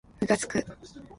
[0.19, 0.65] むかつく